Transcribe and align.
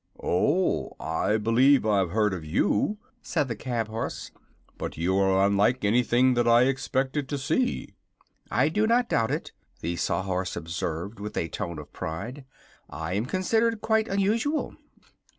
"Oh; 0.19 0.93
I 0.99 1.37
believe 1.37 1.85
I've 1.85 2.09
heard 2.09 2.33
of 2.33 2.43
you," 2.43 2.97
said 3.21 3.47
the 3.47 3.55
cab 3.55 3.87
horse; 3.87 4.31
"but 4.79 4.97
you 4.97 5.15
are 5.19 5.45
unlike 5.45 5.85
anything 5.85 6.33
that 6.33 6.47
I 6.47 6.63
expected 6.63 7.29
to 7.29 7.37
see." 7.37 7.93
"I 8.49 8.69
do 8.69 8.87
not 8.87 9.09
doubt 9.09 9.29
it," 9.29 9.51
the 9.81 9.95
Sawhorse 9.97 10.55
observed, 10.55 11.19
with 11.19 11.37
a 11.37 11.49
tone 11.49 11.77
of 11.77 11.93
pride. 11.93 12.45
"I 12.89 13.13
am 13.13 13.27
considered 13.27 13.81
quite 13.81 14.07
unusual." 14.07 14.75